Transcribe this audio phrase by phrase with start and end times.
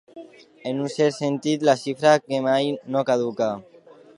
[0.69, 3.51] En un cert sentit, la xifra que mai no caduca.